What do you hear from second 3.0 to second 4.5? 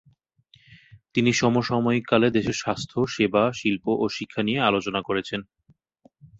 সেবা, শিল্প ও শিক্ষা